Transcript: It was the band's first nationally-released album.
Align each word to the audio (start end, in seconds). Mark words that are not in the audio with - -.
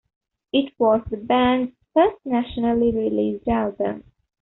It 0.51 0.73
was 0.79 1.03
the 1.11 1.17
band's 1.17 1.73
first 1.93 2.15
nationally-released 2.25 3.47
album. 3.47 4.03